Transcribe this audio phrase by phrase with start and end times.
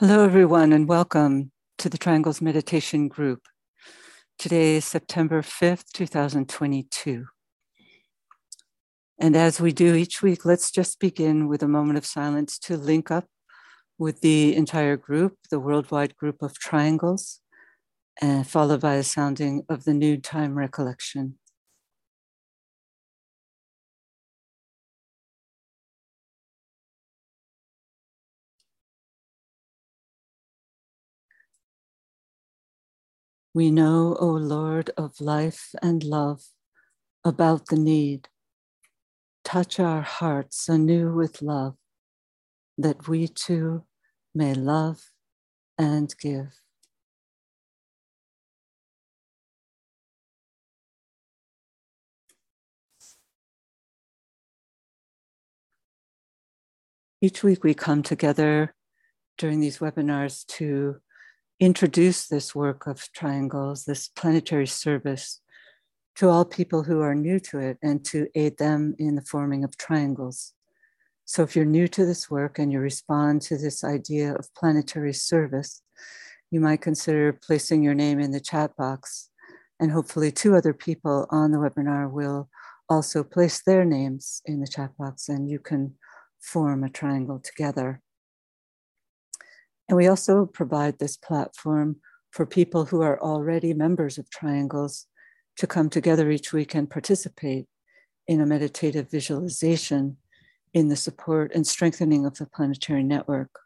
[0.00, 3.42] Hello, everyone, and welcome to the Triangles Meditation Group.
[4.40, 7.26] Today is September 5th, 2022.
[9.20, 12.76] And as we do each week, let's just begin with a moment of silence to
[12.76, 13.26] link up
[13.96, 17.38] with the entire group, the worldwide group of triangles,
[18.20, 21.38] and followed by a sounding of the New noontime recollection.
[33.54, 36.42] We know, O Lord of life and love,
[37.24, 38.28] about the need.
[39.44, 41.76] Touch our hearts anew with love,
[42.76, 43.84] that we too
[44.34, 45.12] may love
[45.78, 46.60] and give.
[57.20, 58.74] Each week we come together
[59.38, 60.96] during these webinars to
[61.60, 65.40] introduce this work of triangles, this planetary service,
[66.16, 69.64] to all people who are new to it and to aid them in the forming
[69.64, 70.52] of triangles.
[71.24, 75.14] So, if you're new to this work and you respond to this idea of planetary
[75.14, 75.82] service,
[76.50, 79.30] you might consider placing your name in the chat box.
[79.80, 82.48] And hopefully, two other people on the webinar will
[82.88, 85.94] also place their names in the chat box and you can
[86.40, 88.02] form a triangle together.
[89.88, 91.96] And we also provide this platform
[92.30, 95.06] for people who are already members of triangles
[95.58, 97.66] to come together each week and participate
[98.26, 100.16] in a meditative visualization
[100.72, 103.60] in the support and strengthening of the planetary network.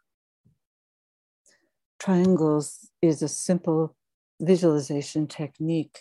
[1.99, 3.95] Triangles is a simple
[4.39, 5.99] visualization technique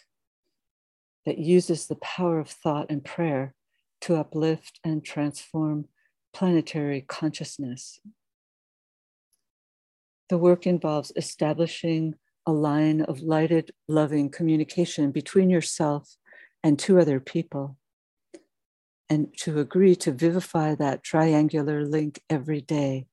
[1.24, 3.54] that uses the power of thought and prayer
[4.02, 5.86] to uplift and transform
[6.32, 8.00] planetary consciousness.
[10.28, 12.14] The work involves establishing
[12.46, 16.16] a line of lighted, loving communication between yourself
[16.62, 17.76] and two other people,
[19.08, 23.06] and to agree to vivify that triangular link every day.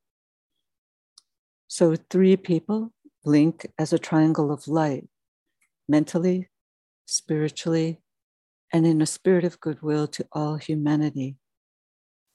[1.67, 2.91] So, three people
[3.23, 5.07] link as a triangle of light,
[5.87, 6.49] mentally,
[7.05, 8.01] spiritually,
[8.71, 11.37] and in a spirit of goodwill to all humanity.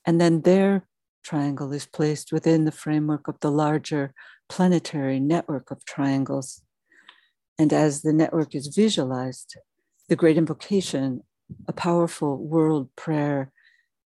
[0.06, 0.86] And then their
[1.22, 4.12] triangle is placed within the framework of the larger
[4.48, 6.62] planetary network of triangles.
[7.58, 9.56] And as the network is visualized,
[10.08, 11.22] the great invocation,
[11.68, 13.52] a powerful world prayer,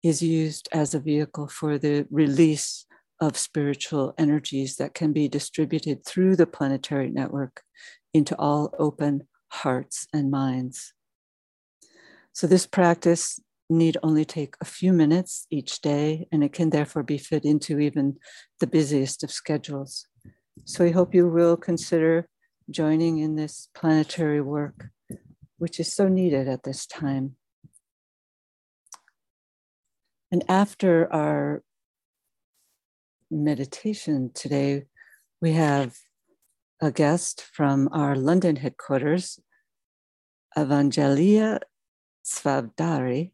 [0.02, 2.86] is used as a vehicle for the release
[3.20, 7.62] of spiritual energies that can be distributed through the planetary network
[8.12, 10.92] into all open hearts and minds.
[12.32, 13.38] So, this practice
[13.72, 17.78] need only take a few minutes each day, and it can therefore be fit into
[17.78, 18.16] even
[18.60, 20.06] the busiest of schedules.
[20.64, 22.28] So, I hope you will consider
[22.70, 24.88] joining in this planetary work,
[25.58, 27.36] which is so needed at this time.
[30.30, 31.62] And after our
[33.30, 34.84] meditation today,
[35.40, 35.96] we have
[36.80, 39.40] a guest from our London headquarters,
[40.56, 41.60] Evangelia
[42.24, 43.32] Svavdari,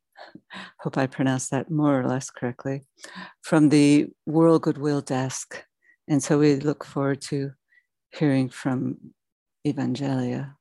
[0.80, 2.86] hope I pronounced that more or less correctly,
[3.42, 5.64] from the World Goodwill Desk.
[6.08, 7.52] And so we look forward to
[8.12, 9.12] hearing from
[9.66, 10.54] Evangelia.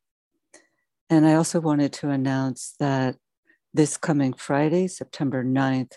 [1.09, 3.16] And I also wanted to announce that
[3.73, 5.94] this coming Friday, September 9th,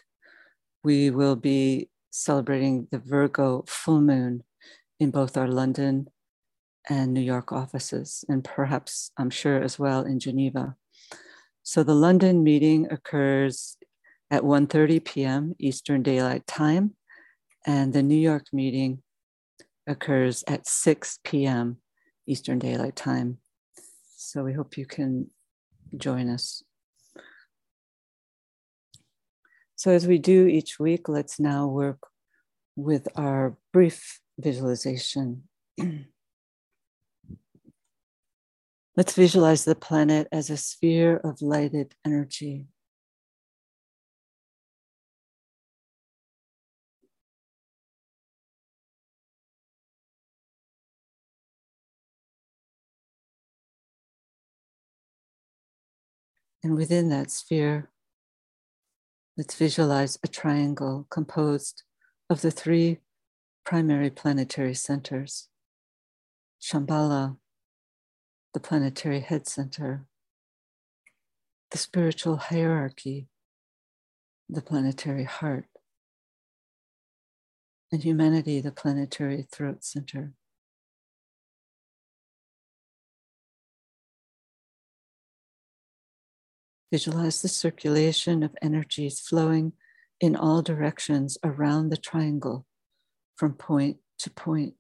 [0.85, 4.45] we will be celebrating the Virgo full moon
[4.99, 6.09] in both our London
[6.89, 10.77] and New York offices, and perhaps, I'm sure, as well in Geneva.
[11.71, 13.77] So the London meeting occurs
[14.29, 15.55] at 1:30 p.m.
[15.61, 16.97] Eastern Daylight Time,
[17.65, 19.05] and the New York meeting
[19.87, 21.77] occurs at 6 p.m.
[22.27, 23.39] Eastern Daylight Time.
[24.17, 25.31] So we hope you can
[25.97, 26.65] join us.
[29.77, 32.01] So as we do each week, let's now work
[32.75, 35.45] with our brief visualization.
[39.01, 42.67] Let's visualize the planet as a sphere of lighted energy.
[56.63, 57.89] And within that sphere,
[59.39, 61.85] let's visualize a triangle composed
[62.29, 62.99] of the three
[63.65, 65.49] primary planetary centers
[66.61, 67.39] Shambhala,
[68.53, 70.07] the planetary head center,
[71.71, 73.29] the spiritual hierarchy,
[74.49, 75.67] the planetary heart,
[77.93, 80.33] and humanity, the planetary throat center.
[86.91, 89.73] Visualize the circulation of energies flowing
[90.21, 92.67] in all directions around the triangle
[93.37, 94.75] from point to point,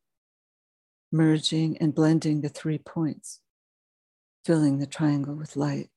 [1.12, 3.40] merging and blending the three points
[4.44, 5.90] filling the triangle with light.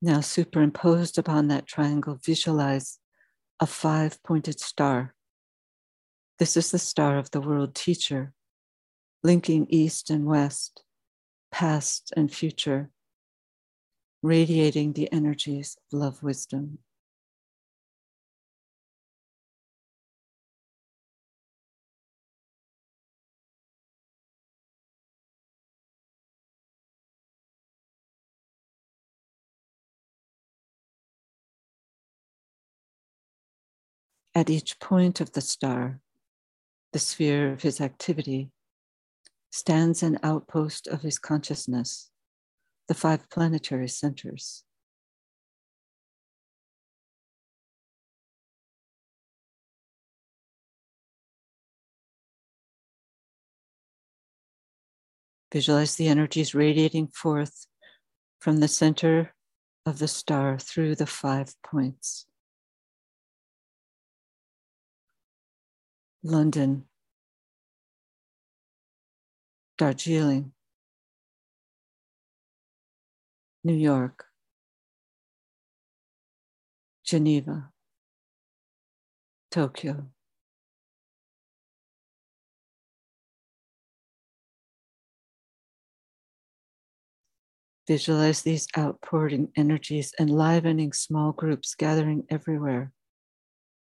[0.00, 2.98] Now, superimposed upon that triangle, visualize
[3.58, 5.14] a five pointed star.
[6.38, 8.32] This is the star of the world teacher,
[9.24, 10.84] linking east and west,
[11.50, 12.90] past and future,
[14.22, 16.78] radiating the energies of love wisdom.
[34.34, 36.00] At each point of the star,
[36.92, 38.52] the sphere of his activity,
[39.50, 42.10] stands an outpost of his consciousness,
[42.86, 44.64] the five planetary centers.
[55.52, 57.66] Visualize the energies radiating forth
[58.38, 59.34] from the center
[59.86, 62.26] of the star through the five points.
[66.22, 66.87] London,
[69.78, 70.50] Darjeeling,
[73.62, 74.24] New York,
[77.06, 77.70] Geneva,
[79.52, 80.08] Tokyo.
[87.86, 92.92] Visualize these outpouring energies enlivening small groups gathering everywhere,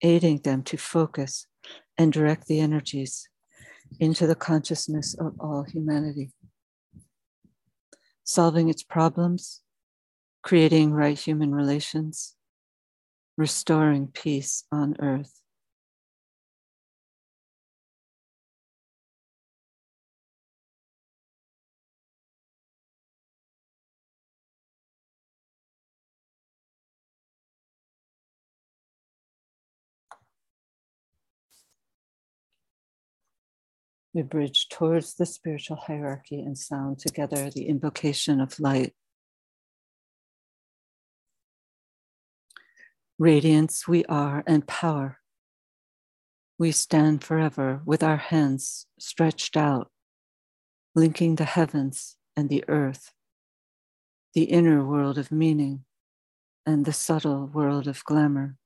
[0.01, 1.45] aiding them to focus
[1.99, 3.29] and direct the energies
[3.99, 6.31] into the consciousness of all humanity,
[8.23, 9.61] solving its problems,
[10.41, 12.35] creating right human relations,
[13.37, 15.42] restoring peace on earth.
[34.13, 38.93] We bridge towards the spiritual hierarchy and sound together the invocation of light.
[43.17, 45.17] Radiance we are and power.
[46.59, 49.89] We stand forever with our hands stretched out,
[50.93, 53.13] linking the heavens and the earth,
[54.35, 55.85] the inner world of meaning
[56.67, 58.57] and the subtle world of glamour.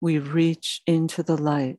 [0.00, 1.78] We reach into the light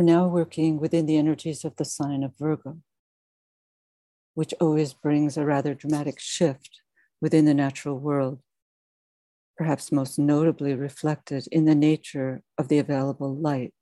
[0.00, 2.78] We're now working within the energies of the sign of Virgo,
[4.32, 6.80] which always brings a rather dramatic shift
[7.20, 8.38] within the natural world,
[9.58, 13.74] perhaps most notably reflected in the nature of the available light.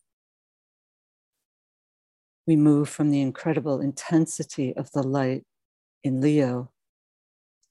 [2.48, 5.44] We move from the incredible intensity of the light
[6.02, 6.72] in Leo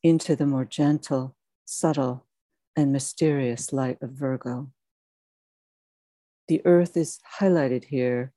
[0.02, 1.36] into the more gentle,
[1.66, 2.26] subtle,
[2.78, 4.70] and mysterious light of Virgo
[6.48, 8.34] the earth is highlighted here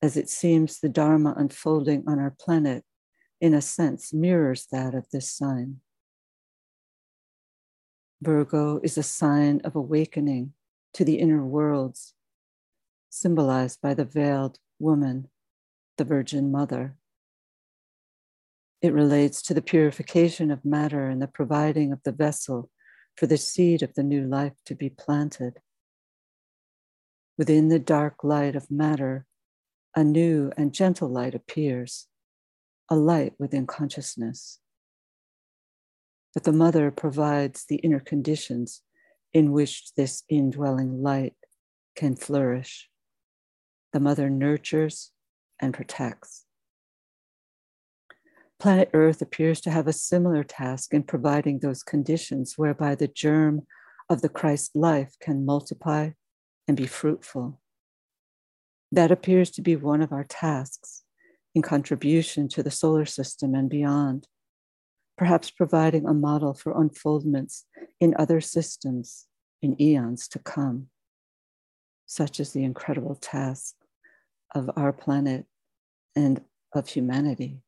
[0.00, 2.84] as it seems the Dharma unfolding on our planet,
[3.40, 5.80] in a sense, mirrors that of this sign.
[8.20, 10.52] Virgo is a sign of awakening
[10.94, 12.14] to the inner worlds,
[13.10, 15.28] symbolized by the veiled woman,
[15.96, 16.96] the Virgin Mother.
[18.80, 22.70] It relates to the purification of matter and the providing of the vessel
[23.16, 25.60] for the seed of the new life to be planted.
[27.36, 29.26] Within the dark light of matter,
[29.98, 32.06] a new and gentle light appears,
[32.88, 34.60] a light within consciousness.
[36.32, 38.82] But the mother provides the inner conditions
[39.32, 41.34] in which this indwelling light
[41.96, 42.88] can flourish.
[43.92, 45.10] The mother nurtures
[45.58, 46.44] and protects.
[48.60, 53.66] Planet Earth appears to have a similar task in providing those conditions whereby the germ
[54.08, 56.10] of the Christ life can multiply
[56.68, 57.60] and be fruitful.
[58.90, 61.02] That appears to be one of our tasks
[61.54, 64.26] in contribution to the solar system and beyond,
[65.16, 67.64] perhaps providing a model for unfoldments
[68.00, 69.26] in other systems
[69.60, 70.88] in eons to come.
[72.06, 73.74] Such is the incredible task
[74.54, 75.44] of our planet
[76.16, 76.40] and
[76.72, 77.60] of humanity.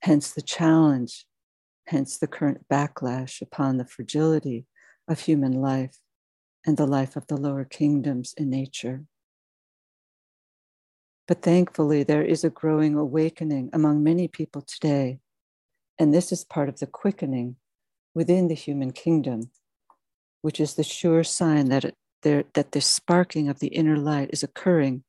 [0.00, 1.26] Hence the challenge,
[1.88, 4.66] hence the current backlash upon the fragility
[5.08, 5.98] of human life
[6.64, 9.04] and the life of the lower kingdoms in nature.
[11.28, 15.20] But thankfully, there is a growing awakening among many people today.
[15.98, 17.56] And this is part of the quickening
[18.14, 19.50] within the human kingdom,
[20.40, 24.30] which is the sure sign that, it, there, that the sparking of the inner light
[24.32, 25.04] is occurring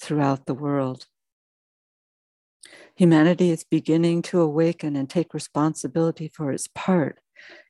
[0.00, 1.06] throughout the world.
[2.96, 7.18] Humanity is beginning to awaken and take responsibility for its part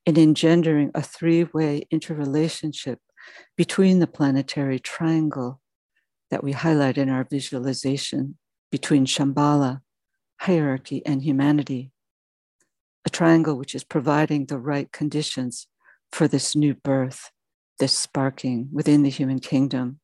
[0.05, 2.99] in engendering a three way interrelationship
[3.57, 5.61] between the planetary triangle
[6.31, 8.37] that we highlight in our visualization
[8.71, 9.81] between Shambhala,
[10.41, 11.93] hierarchy, and humanity.
[13.07, 15.67] A triangle which is providing the right conditions
[16.13, 17.31] for this new birth,
[17.79, 20.01] this sparking within the human kingdom.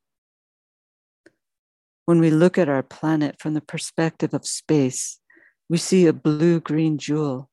[2.05, 5.21] When we look at our planet from the perspective of space,
[5.69, 7.49] we see a blue green jewel.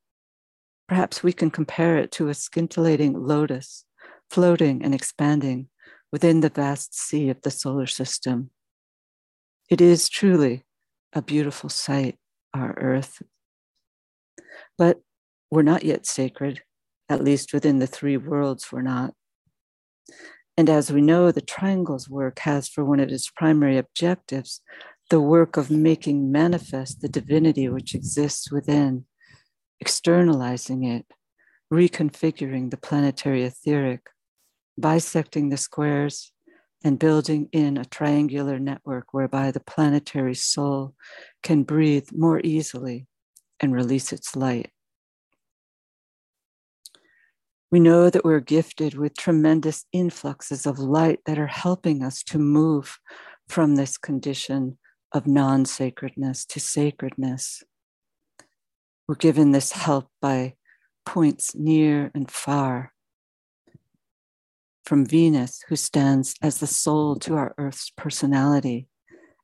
[0.88, 3.86] Perhaps we can compare it to a scintillating lotus
[4.30, 5.70] floating and expanding
[6.12, 8.50] within the vast sea of the solar system.
[9.70, 10.64] It is truly
[11.12, 12.18] a beautiful sight,
[12.54, 13.22] our Earth.
[14.78, 15.02] But
[15.52, 16.62] we're not yet sacred,
[17.10, 19.14] at least within the three worlds, we're not.
[20.56, 24.62] And as we know, the triangle's work has for one of its primary objectives
[25.10, 29.06] the work of making manifest the divinity which exists within,
[29.80, 31.06] externalizing it,
[31.72, 34.02] reconfiguring the planetary etheric,
[34.78, 36.34] bisecting the squares,
[36.84, 40.94] and building in a triangular network whereby the planetary soul
[41.44, 43.08] can breathe more easily
[43.60, 44.72] and release its light.
[47.70, 52.38] We know that we're gifted with tremendous influxes of light that are helping us to
[52.38, 52.98] move
[53.50, 54.78] from this condition
[55.12, 57.64] of non sacredness to sacredness.
[59.08, 60.56] We're given this help by
[61.06, 62.94] points near and far.
[64.88, 68.88] From Venus, who stands as the soul to our Earth's personality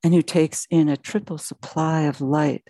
[0.02, 2.64] and who takes in a triple supply of light,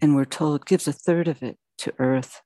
[0.00, 2.40] and we're told gives a third of it to Earth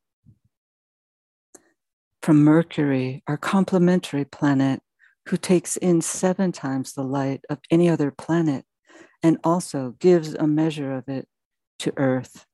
[2.21, 4.81] from Mercury, our complementary planet,
[5.29, 8.65] who takes in seven times the light of any other planet
[9.23, 11.29] and also gives a measure of it
[11.79, 12.45] to Earth.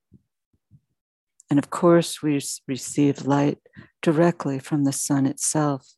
[1.49, 3.59] And of course, we receive light
[4.02, 5.95] directly from the sun itself,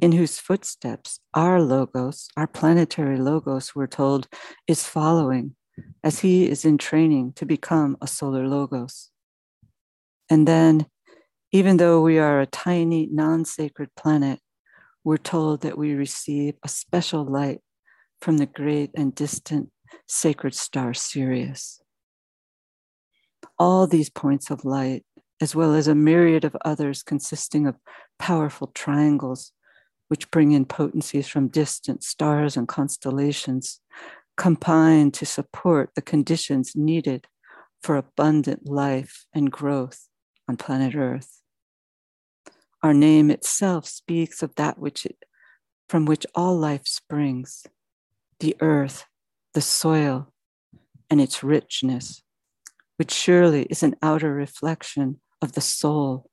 [0.00, 4.28] in whose footsteps our logos, our planetary logos, we're told,
[4.66, 5.54] is following
[6.02, 9.10] as he is in training to become a solar logos.
[10.30, 10.86] And then
[11.52, 14.40] even though we are a tiny, non sacred planet,
[15.04, 17.60] we're told that we receive a special light
[18.20, 19.70] from the great and distant
[20.06, 21.80] sacred star Sirius.
[23.58, 25.04] All these points of light,
[25.40, 27.76] as well as a myriad of others consisting of
[28.18, 29.52] powerful triangles,
[30.08, 33.80] which bring in potencies from distant stars and constellations,
[34.36, 37.26] combine to support the conditions needed
[37.82, 40.08] for abundant life and growth
[40.48, 41.40] on planet Earth.
[42.82, 45.16] Our name itself speaks of that which it,
[45.88, 47.66] from which all life springs
[48.40, 49.04] the earth,
[49.54, 50.32] the soil,
[51.10, 52.22] and its richness,
[52.96, 56.30] which surely is an outer reflection of the soul.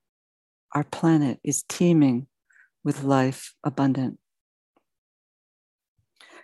[0.74, 2.28] Our planet is teeming
[2.86, 4.18] with life abundant.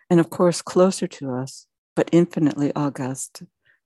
[0.10, 3.43] And of course, closer to us, but infinitely august,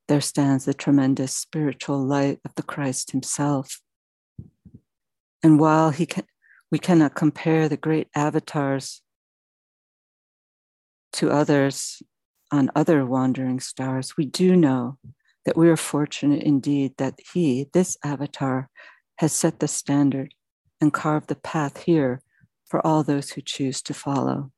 [0.07, 3.81] there stands the tremendous spiritual light of the Christ Himself,
[5.45, 6.24] and while he can,
[6.71, 9.03] we cannot compare the great avatars
[11.13, 12.01] to others
[12.51, 14.97] on other wandering stars, we do know
[15.45, 18.71] that we are fortunate indeed that he, this avatar,
[19.17, 20.33] has set the standard
[20.81, 22.24] and carved the path here
[22.65, 24.51] for all those who choose to follow.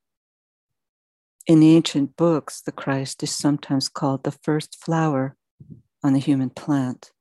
[1.46, 5.36] In ancient books, the Christ is sometimes called the first flower
[6.04, 7.12] on the human plant.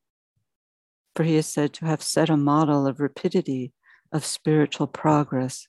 [1.16, 3.72] for he is said to have set a model of rapidity
[4.12, 5.66] of spiritual progress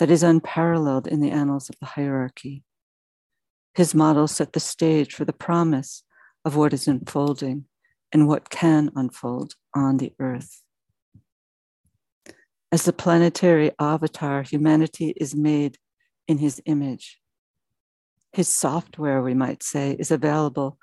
[0.00, 2.64] that is unparalleled in the annals of the hierarchy.
[3.74, 6.02] His model set the stage for the promise
[6.44, 7.66] of what is unfolding
[8.12, 10.62] and what can unfold on the earth.
[12.72, 15.76] As the planetary avatar, humanity is made
[16.28, 17.18] in his image.
[18.32, 20.78] His software, we might say, is available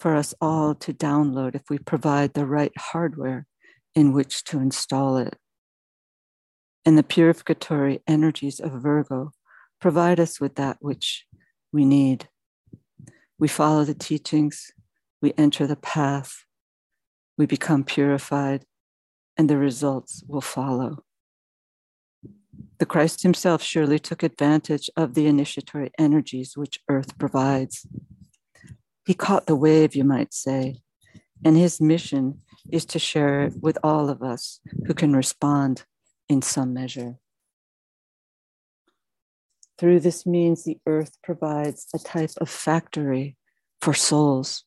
[0.00, 3.46] for us all to download if we provide the right hardware
[3.94, 5.36] in which to install it.
[6.86, 9.32] And the purificatory energies of Virgo
[9.80, 11.26] provide us with that which
[11.72, 12.28] we need.
[13.38, 14.70] We follow the teachings,
[15.20, 16.44] we enter the path,
[17.36, 18.64] we become purified,
[19.36, 21.04] and the results will follow.
[22.78, 27.86] The Christ himself surely took advantage of the initiatory energies which earth provides.
[29.06, 30.82] He caught the wave, you might say,
[31.44, 35.84] and his mission is to share it with all of us who can respond
[36.28, 37.16] in some measure.
[39.78, 43.36] Through this means, the earth provides a type of factory
[43.80, 44.64] for souls,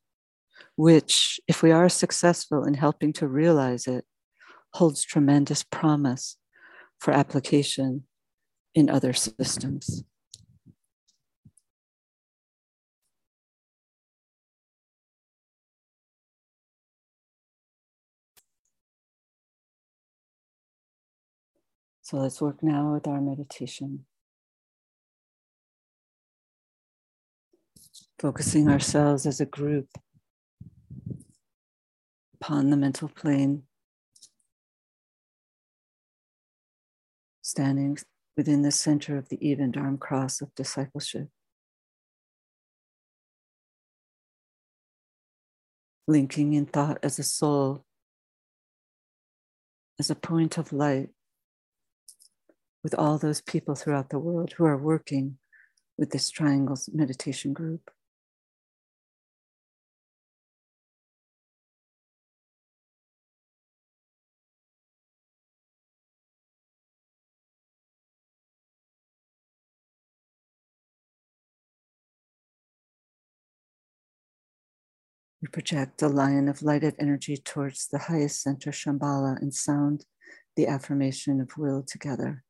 [0.76, 4.06] which, if we are successful in helping to realize it,
[4.74, 6.38] holds tremendous promise
[7.00, 8.04] for application
[8.76, 10.04] in other systems.
[22.02, 24.06] So let's work now with our meditation.
[28.18, 29.88] Focusing ourselves as a group
[32.42, 33.64] upon the mental plane
[37.50, 37.98] standing
[38.38, 41.28] within the center of the even arm cross of discipleship.
[46.08, 47.86] Linking in thought as a soul,
[50.00, 51.10] as a point of light
[52.84, 55.38] with all those people throughout the world who are working
[55.98, 57.92] with this triangles meditation group.
[75.52, 80.06] Project a line of lighted energy towards the highest center, Shambhala, and sound
[80.56, 82.44] the affirmation of will together.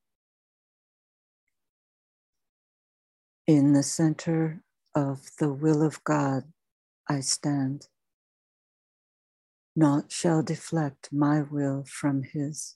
[3.48, 4.62] In the center
[4.94, 6.44] of the will of God,
[7.08, 7.88] I stand.
[9.76, 12.76] Naught shall deflect my will from His.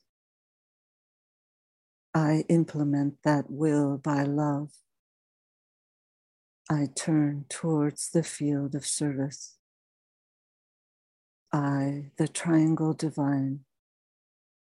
[2.13, 4.71] I implement that will by love.
[6.69, 9.57] I turn towards the field of service.
[11.53, 13.59] I, the triangle divine,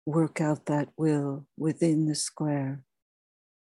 [0.04, 2.82] work out that will within the square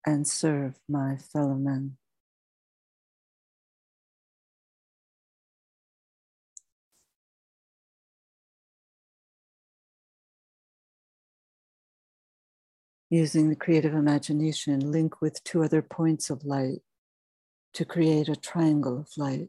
[0.07, 1.97] and serve my fellow men.
[13.11, 16.83] Using the creative imagination, link with two other points of light
[17.75, 19.49] to create a triangle of light.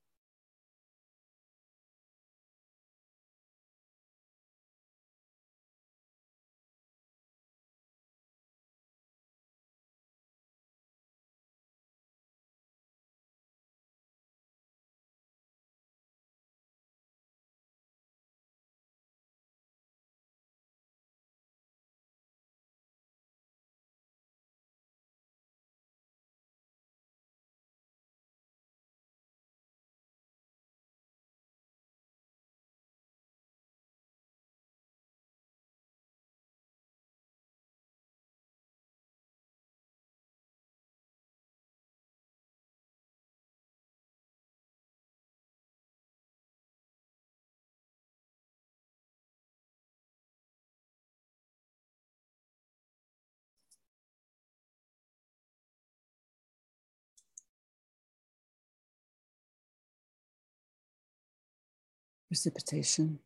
[62.31, 63.19] Precipitation.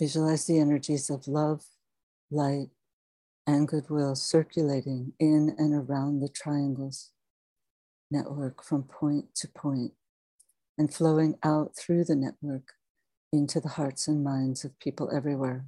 [0.00, 1.62] Visualize the energies of love,
[2.28, 2.70] light,
[3.46, 7.12] and goodwill circulating in and around the triangles
[8.10, 9.92] network from point to point
[10.76, 12.72] and flowing out through the network
[13.32, 15.66] into the hearts and minds of people everywhere.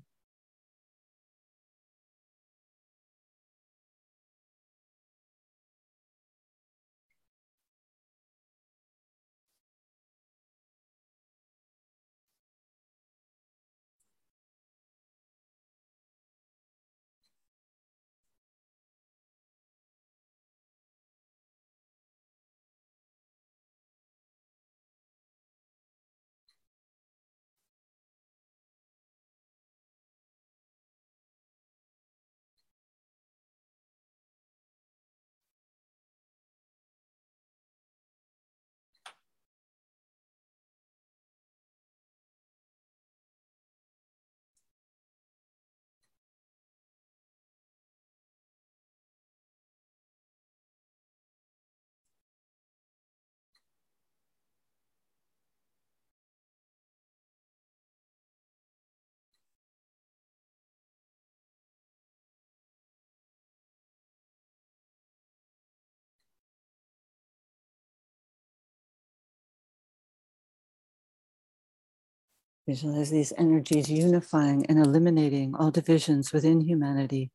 [72.68, 77.30] Visualize these energies unifying and eliminating all divisions within humanity,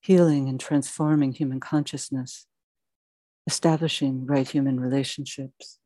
[0.00, 2.46] healing and transforming human consciousness,
[3.46, 5.78] establishing right human relationships.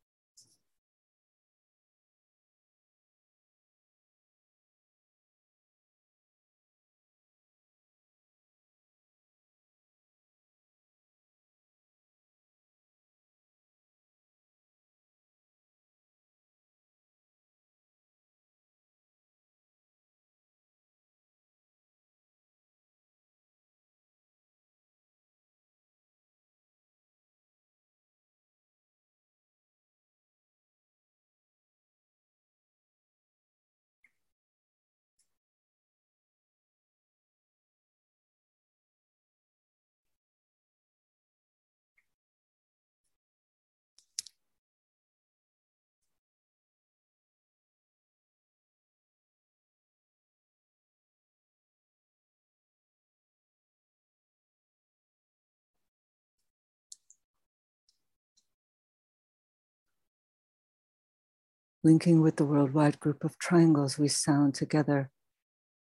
[61.86, 65.08] Linking with the worldwide group of triangles, we sound together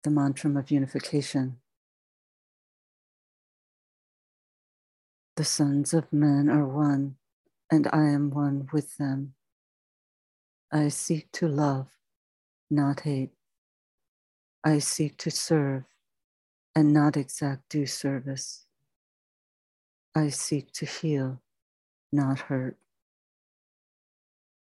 [0.03, 1.57] the mantra of unification.
[5.37, 7.15] The sons of men are one,
[7.71, 9.33] and I am one with them.
[10.71, 11.87] I seek to love,
[12.69, 13.31] not hate.
[14.63, 15.85] I seek to serve
[16.75, 18.67] and not exact due service.
[20.13, 21.41] I seek to heal,
[22.11, 22.77] not hurt.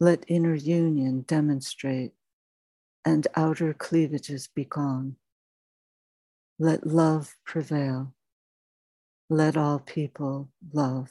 [0.00, 2.12] let inner union demonstrate
[3.04, 5.16] and outer cleavages be gone.
[6.58, 8.14] Let love prevail.
[9.30, 11.10] Let all people love.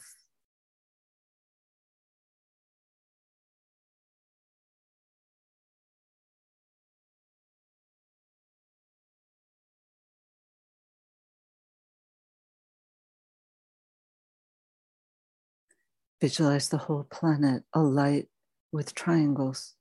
[16.20, 18.28] Visualize the whole planet alight
[18.72, 19.74] with triangles.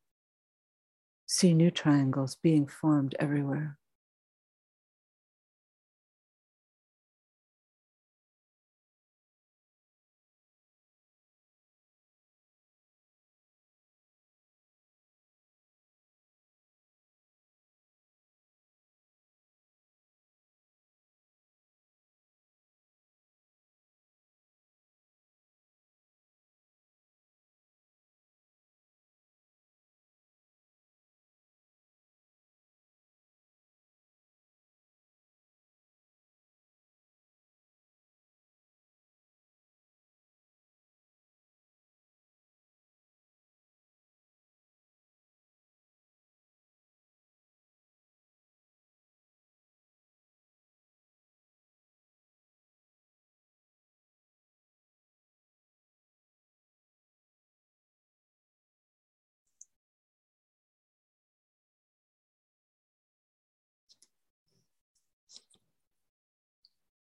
[1.25, 3.77] See new triangles being formed everywhere.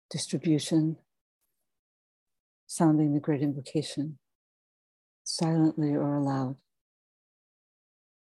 [0.10, 0.98] Distribution,
[2.67, 4.17] sounding the great invocation,
[5.24, 6.56] silently or aloud.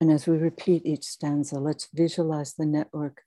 [0.01, 3.22] And as we repeat each stanza, let's visualize the network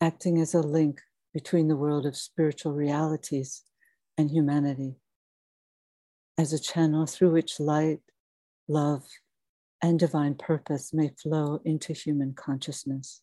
[0.00, 1.00] acting as a link
[1.32, 3.62] between the world of spiritual realities
[4.18, 4.96] and humanity,
[6.36, 8.00] as a channel through which light,
[8.68, 9.04] love,
[9.82, 13.22] and divine purpose may flow into human consciousness.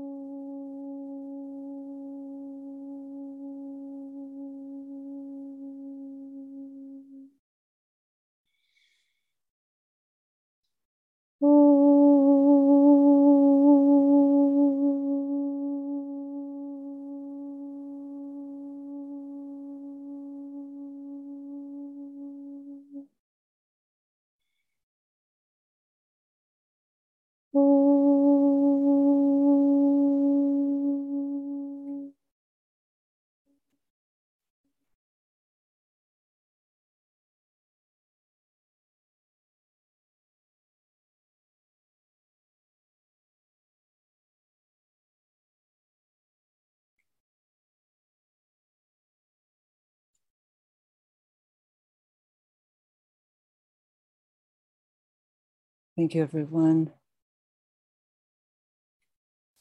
[56.01, 56.91] Thank you, everyone.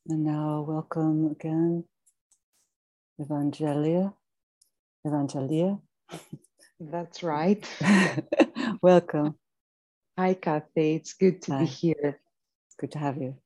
[0.09, 1.85] And now, welcome again,
[3.21, 4.15] Evangelia.
[5.07, 5.79] Evangelia.
[6.81, 7.63] That's right.
[8.83, 9.35] welcome.
[10.17, 10.95] Hi, Kathy.
[10.95, 11.59] It's good to Hi.
[11.59, 12.19] be here.
[12.79, 13.37] Good to have you.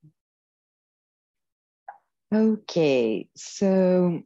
[2.33, 4.23] Okay, so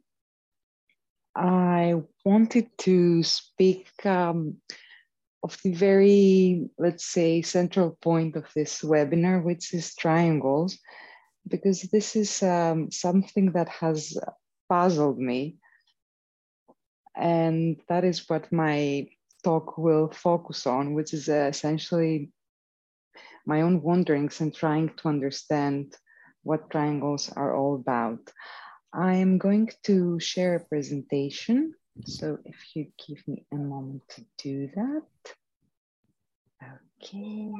[1.34, 4.58] I wanted to speak um,
[5.42, 10.78] of the very, let's say, central point of this webinar, which is triangles,
[11.46, 14.18] because this is um, something that has
[14.68, 15.56] puzzled me.
[17.16, 19.08] And that is what my
[19.42, 22.32] talk will focus on, which is uh, essentially
[23.46, 25.94] my own wanderings and trying to understand
[26.42, 28.20] what triangles are all about.
[28.92, 31.74] I am going to share a presentation.
[32.04, 35.02] So if you give me a moment to do that.
[37.02, 37.50] Okay,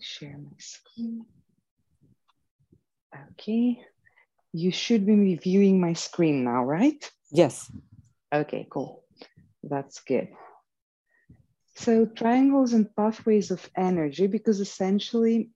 [0.00, 1.24] share my screen.
[3.32, 3.80] Okay,
[4.52, 7.10] you should be reviewing my screen now, right?
[7.30, 7.70] Yes.
[8.32, 9.04] Okay, cool.
[9.62, 10.28] That's good.
[11.76, 15.50] So triangles and pathways of energy, because essentially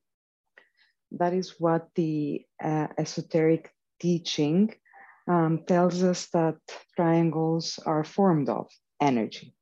[1.12, 4.74] that is what the uh, esoteric teaching
[5.28, 6.56] um, tells us that
[6.96, 8.66] triangles are formed of
[9.00, 9.54] energy.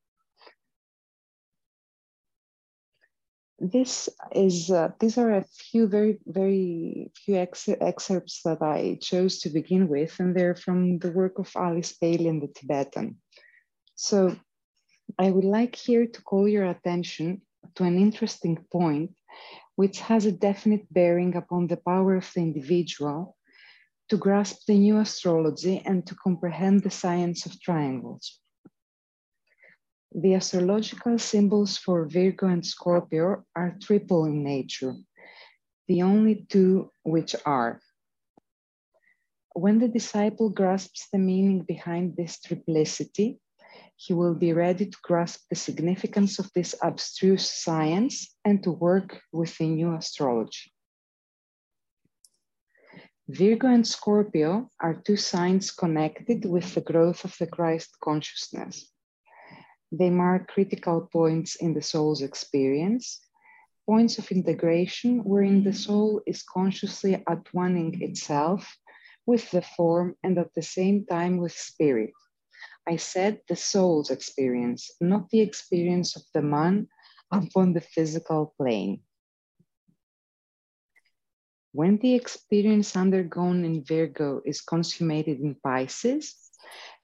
[3.59, 9.41] This is, uh, these are a few very, very few ex excerpts that I chose
[9.41, 13.17] to begin with, and they're from the work of Alice Bailey in the Tibetan.
[13.95, 14.37] So
[15.19, 17.41] I would like here to call your attention
[17.77, 19.13] to an interesting point,
[19.75, 23.36] which has a definite bearing upon the power of the individual
[24.09, 28.39] to grasp the new astrology and to comprehend the science of triangles.
[30.15, 34.95] The astrological symbols for Virgo and Scorpio are triple in nature,
[35.89, 37.81] the only two which are.
[39.55, 43.39] When the disciple grasps the meaning behind this triplicity,
[43.97, 49.21] he will be ready to grasp the significance of this abstruse science and to work
[49.33, 50.73] with the new astrology.
[53.29, 58.93] Virgo and Scorpio are two signs connected with the growth of the Christ consciousness.
[59.91, 63.21] They mark critical points in the soul's experience,
[63.85, 67.27] points of integration wherein the soul is consciously at
[68.01, 68.77] itself
[69.27, 72.13] with the form and at the same time with spirit.
[72.87, 76.87] I said the soul's experience, not the experience of the man
[77.33, 79.03] upon the physical plane.
[81.77, 86.35] When the experience undergone in Virgo is consummated in Pisces,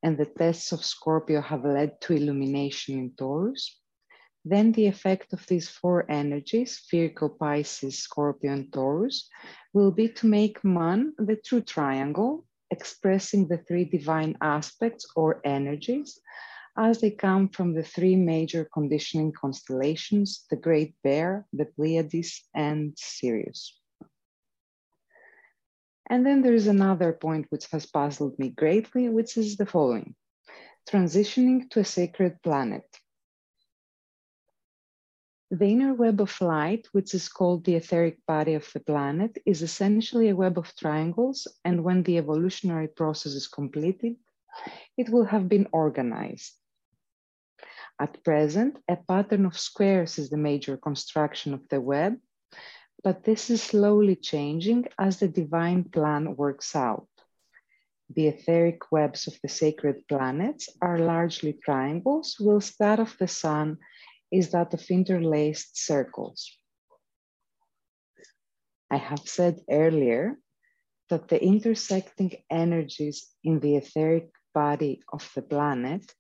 [0.03, 3.79] and the tests of Scorpio have led to illumination in Taurus,
[4.47, 9.29] then the effect of these four energies, Virgo, Pisces, Scorpio, and Taurus,
[9.75, 16.19] will be to make man the true triangle expressing the three divine aspects or energies
[16.79, 22.95] as they come from the three major conditioning constellations, the Great Bear, the Pleiades, and
[22.97, 23.82] Sirius.
[26.13, 30.15] And then there is another point which has puzzled me greatly, which is the following.
[30.87, 32.85] Transitioning to a sacred planet.
[35.51, 39.63] The inner web of light, which is called the etheric body of the planet, is
[39.63, 44.17] essentially a web of triangles, and when the evolutionary process is completed,
[44.99, 46.53] it will have been organized.
[47.99, 52.19] At present, a pattern of squares is the major construction of the web,
[53.05, 57.09] but this is slowly changing as the divine plan works out.
[58.15, 63.79] The etheric webs of the sacred planets are largely triangles, whilst that of the sun
[64.31, 66.51] is that of interlaced circles.
[68.91, 70.39] I have said earlier
[71.09, 76.15] that the intersecting energies in the etheric body of the planet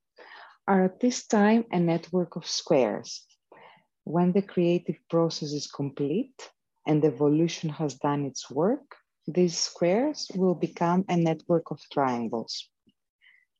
[0.66, 3.26] are at this time a network of squares.
[4.04, 6.50] When the creative process is complete
[6.86, 12.68] and evolution has done its work, these squares will become a network of triangles.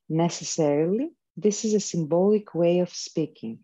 [0.09, 3.59] Necessarily, this is a symbolic way of speaking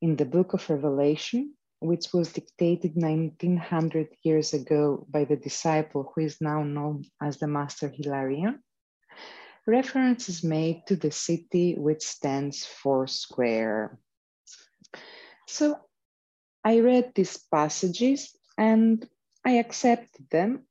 [0.00, 6.20] in the book of Revelation, which was dictated 1900 years ago by the disciple who
[6.22, 8.62] is now known as the Master Hilarion,
[9.66, 13.98] reference is made to the city which stands for square.
[15.48, 15.78] So
[16.62, 19.06] I read these passages and
[19.44, 20.66] I accepted them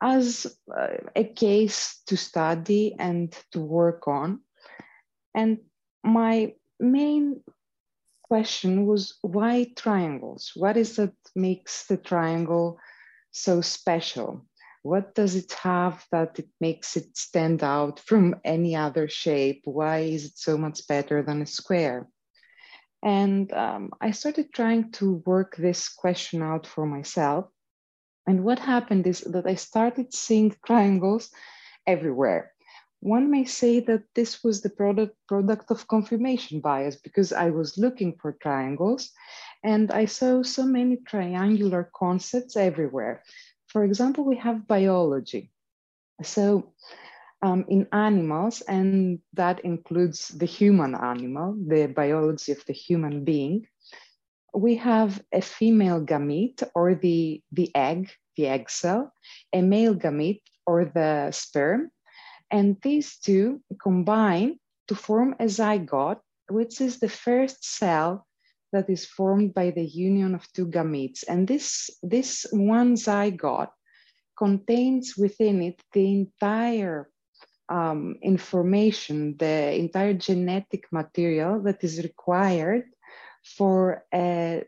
[0.00, 4.40] as uh, a case to study and to work on.
[5.34, 5.58] And
[6.02, 7.40] my main
[8.22, 10.52] question was why triangles?
[10.54, 12.78] What is that makes the triangle
[13.30, 14.46] so special?
[14.82, 19.62] What does it have that it makes it stand out from any other shape?
[19.64, 22.06] Why is it so much better than a square?
[23.04, 27.46] And um, I started trying to work this question out for myself.
[28.26, 31.30] And what happened is that I started seeing triangles
[31.86, 32.54] everywhere
[33.04, 37.76] one may say that this was the product, product of confirmation bias because I was
[37.76, 39.12] looking for triangles
[39.62, 43.22] and I saw so many triangular concepts everywhere.
[43.66, 45.52] For example, we have biology.
[46.22, 46.72] So
[47.44, 53.66] um, in animals, and that includes the human animal, the biology of the human being,
[54.54, 59.12] we have a female gamete or the, the egg, the egg cell,
[59.52, 61.90] a male gamete or the sperm,
[62.50, 68.26] and these two combine to form a zygote, which is the first cell
[68.72, 71.24] that is formed by the union of two gametes.
[71.28, 73.72] And this, this one zygote
[74.38, 77.10] contains within it the entire
[77.68, 82.84] um, information, the entire genetic material that is required
[83.42, 84.64] for a,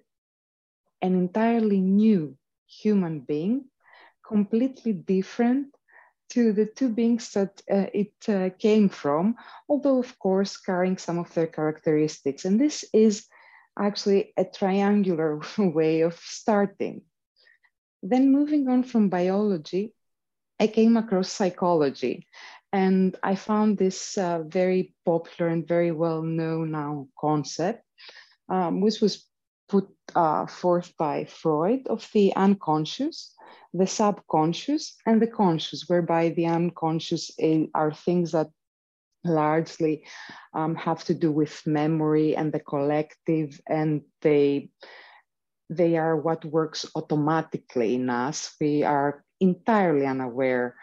[1.03, 2.37] an entirely new
[2.67, 3.65] human being,
[4.27, 5.75] completely different
[6.29, 9.37] to the two beings that uh, it uh, came from,
[9.69, 12.45] although of course carrying some of their characteristics.
[12.45, 13.27] And this is
[13.79, 17.03] actually a triangular way of starting.
[18.03, 19.95] Then moving on from biology,
[20.59, 22.27] I came across psychology.
[22.77, 27.83] And I found this uh, very popular and very well known now concept,
[28.51, 29.25] um, which was
[29.67, 33.33] put uh, forth by Freud of the unconscious,
[33.73, 37.31] the subconscious, and the conscious, whereby the unconscious
[37.75, 38.51] are things that
[39.25, 40.05] largely
[40.53, 44.69] um, have to do with memory and the collective, and they
[45.71, 48.55] they are what works automatically in us.
[48.61, 50.77] We are entirely unaware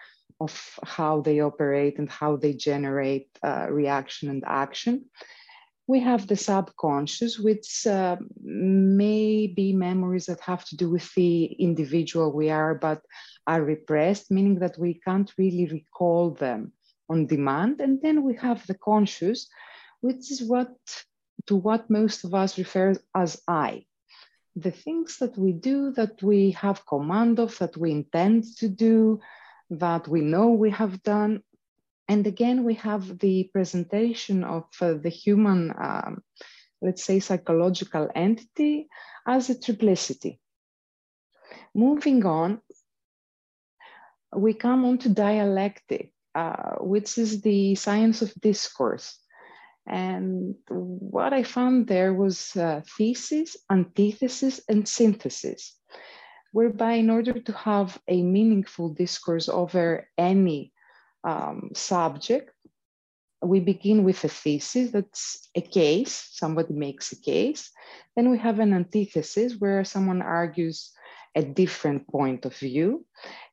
[0.43, 5.05] of how they operate and how they generate uh, reaction and action.
[5.87, 11.45] We have the subconscious, which uh, may be memories that have to do with the
[11.45, 13.01] individual we are, but
[13.45, 16.71] are repressed, meaning that we can't really recall them
[17.09, 17.81] on demand.
[17.81, 19.49] And then we have the conscious,
[20.01, 20.73] which is what
[21.47, 23.85] to what most of us refer as I.
[24.55, 29.19] The things that we do, that we have command of, that we intend to do,
[29.79, 31.41] that we know we have done,
[32.07, 36.21] and again, we have the presentation of uh, the human, um,
[36.81, 38.87] let's say, psychological entity
[39.27, 40.39] as a triplicity.
[41.73, 42.61] Moving on,
[44.35, 49.17] we come on to dialectic, uh, which is the science of discourse.
[49.85, 55.77] And what I found there was uh, thesis, antithesis, and synthesis,
[56.53, 60.71] whereby in order to have a meaningful discourse over any
[61.23, 62.51] um, subject,
[63.41, 67.69] we begin with a thesis that's a case, somebody makes a case.
[68.15, 70.93] Then we have an antithesis where someone argues
[71.35, 73.05] a different point of view.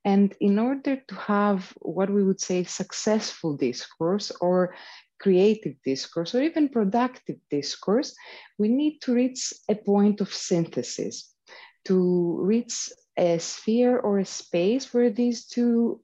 [0.05, 4.75] And in order to have what we would say successful discourse or
[5.21, 8.15] creative discourse or even productive discourse,
[8.59, 11.30] we need to reach a point of synthesis,
[11.85, 16.01] to reach a sphere or a space where these two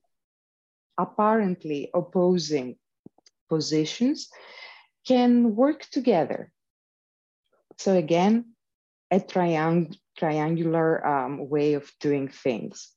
[0.97, 2.75] apparently opposing
[3.49, 4.29] positions
[5.07, 6.51] can work together.
[7.77, 8.53] So again,
[9.11, 12.89] a triang triangular um, way of doing things.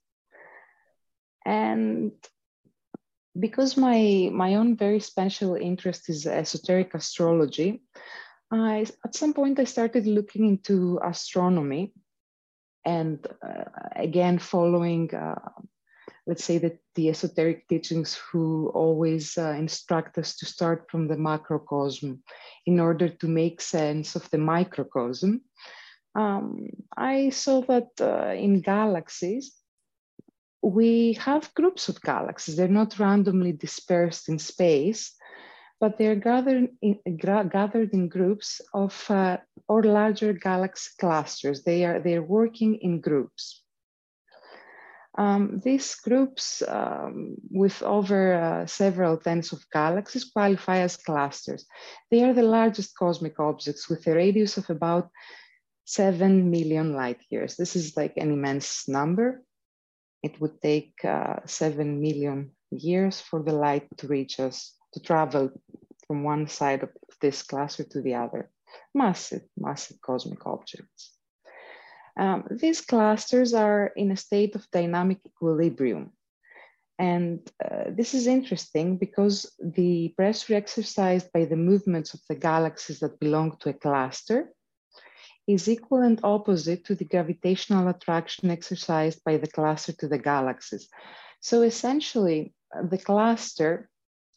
[1.45, 2.13] And
[3.39, 7.83] because my, my own very special interest is esoteric astrology,
[8.51, 11.93] I, at some point I started looking into astronomy
[12.85, 13.65] and uh,
[13.97, 15.39] again, following uh,
[16.27, 21.17] let's say that the esoteric teachings who always uh, instruct us to start from the
[21.17, 22.23] macrocosm
[22.67, 25.41] in order to make sense of the microcosm.
[26.15, 29.53] Um, I saw that uh, in galaxies,
[30.63, 32.57] we have groups of galaxies.
[32.57, 35.13] They're not randomly dispersed in space,
[35.81, 39.39] but they're gathered in, gathered in groups of uh,
[39.71, 41.63] or larger galaxy clusters.
[41.63, 43.63] They are they're working in groups.
[45.17, 51.67] Um, these groups um, with over uh, several tens of galaxies qualify as clusters.
[52.11, 55.09] They are the largest cosmic objects with a radius of about
[55.85, 57.57] 7 million light years.
[57.57, 59.45] This is like an immense number.
[60.23, 65.51] It would take uh, 7 million years for the light to reach us, to travel
[66.07, 66.91] from one side of
[67.21, 68.51] this cluster to the other.
[68.95, 71.13] Massive, massive cosmic objects.
[72.17, 76.13] Um, these clusters are in a state of dynamic equilibrium.
[76.99, 83.01] And uh, this is interesting because the pressure exercised by the movements of the galaxies
[83.01, 84.53] that belong to a cluster
[85.47, 90.89] is equal and opposite to the gravitational attraction exercised by the cluster to the galaxies.
[91.41, 92.53] So essentially,
[92.91, 93.89] the cluster,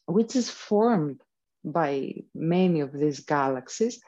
[0.06, 1.22] which is formed
[1.64, 4.00] by many of these galaxies,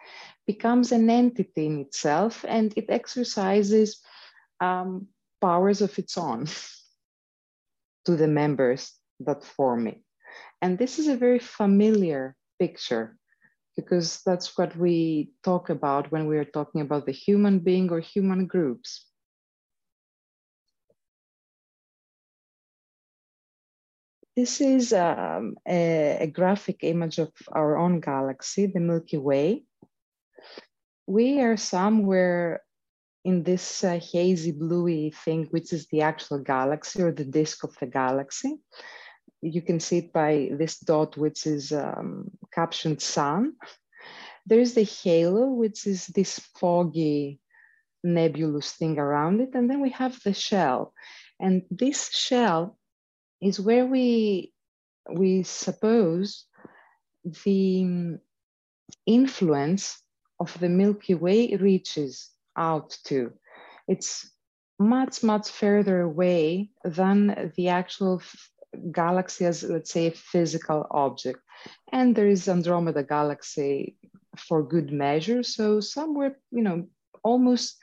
[0.48, 4.02] becomes an entity in itself and it exercises
[4.60, 5.08] um,
[5.42, 6.46] powers of its own
[8.06, 10.02] to the members that form it.
[10.62, 13.18] And this is a very familiar picture
[13.76, 18.00] because that's what we talk about when we are talking about the human being or
[18.00, 19.06] human groups.
[24.36, 29.64] This is um, a, a, graphic image of our own galaxy, the Milky Way.
[31.08, 32.62] We are somewhere
[33.24, 37.78] in this uh, hazy bluey thing, which is the actual galaxy or the disk of
[37.80, 38.58] the galaxy.
[39.42, 43.54] You can see it by this dot, which is um, captioned sun.
[44.46, 47.40] There's the halo, which is this foggy
[48.04, 49.56] nebulous thing around it.
[49.56, 50.94] And then we have the shell.
[51.40, 52.78] And this shell
[53.46, 54.52] is where we
[55.14, 56.46] we suppose
[57.46, 58.20] the um,
[59.06, 60.02] influence
[60.40, 63.32] of the Milky Way reaches out to.
[63.88, 64.32] It's
[64.80, 68.22] much, much further away than the actual
[68.92, 71.40] galaxy as, let's say, a physical object.
[71.92, 73.98] And there is Andromeda galaxy
[74.38, 75.44] for good measure.
[75.44, 76.88] So somewhere, you know,
[77.24, 77.78] almost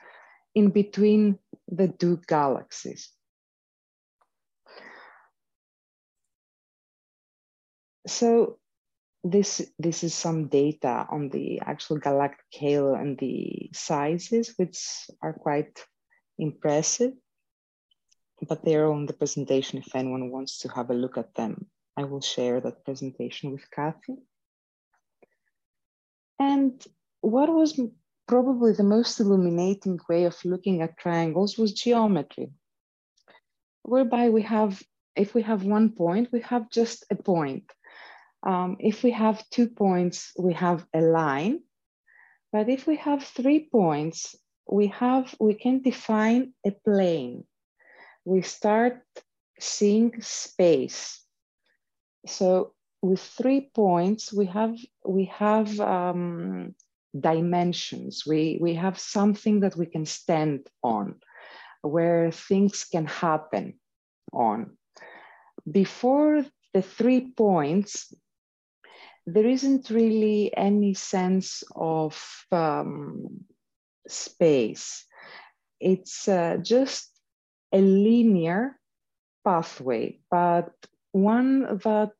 [0.55, 3.09] in between the two galaxies.
[8.07, 8.59] So
[9.23, 15.33] this, this is some data on the actual galactic halo and the sizes, which are
[15.33, 15.83] quite
[16.37, 17.13] impressive,
[18.47, 21.67] but they're on the presentation if anyone wants to have a look at them.
[21.95, 24.17] I will share that presentation with Kathy.
[26.39, 26.83] And
[27.21, 27.79] what was
[28.27, 32.51] probably the most illuminating way of looking at triangles was geometry,
[33.83, 34.81] whereby we have,
[35.15, 37.65] if we have one point, we have just a point.
[38.45, 41.61] Um, if we have two points, we have a line.
[42.51, 44.35] But if we have three points,
[44.69, 47.45] we have we can define a plane.
[48.25, 49.01] We start
[49.59, 51.21] seeing space.
[52.27, 56.75] So with three points, we have we have um,
[57.19, 58.23] dimensions.
[58.25, 61.15] We we have something that we can stand on,
[61.81, 63.79] where things can happen
[64.31, 64.77] on.
[65.69, 68.13] Before the three points,
[69.25, 73.45] there isn't really any sense of um,
[74.07, 75.05] space.
[75.79, 77.09] It's uh, just
[77.71, 78.79] a linear
[79.43, 80.73] pathway, but
[81.11, 82.11] one that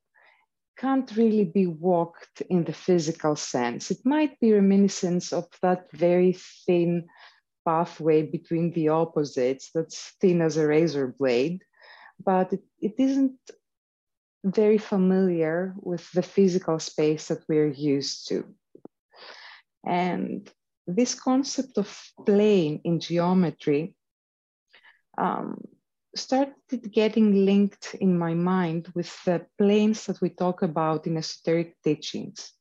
[0.78, 3.92] can't really be walked in the physical sense.
[3.92, 6.34] It might be reminiscence of that very
[6.66, 7.08] thin
[7.66, 11.64] pathway between the opposites that's thin as a razor blade,
[12.24, 13.40] but it, it isn't
[14.44, 18.46] very familiar with the physical space that we're used to.
[19.86, 20.50] And
[20.88, 23.96] this concept of plane in geometry
[25.18, 25.62] um,
[26.16, 31.76] started getting linked in my mind with the planes that we talk about in esoteric
[31.84, 32.52] teachings.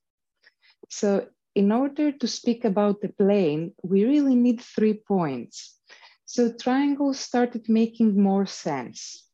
[0.88, 5.78] So in order to speak about the plane, we really need three points.
[6.24, 9.28] So triangles started making more sense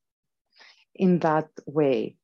[0.94, 2.17] in that way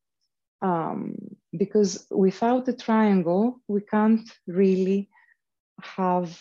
[0.63, 1.17] um,
[1.57, 5.11] because without a triangle, we can't really
[5.83, 6.41] have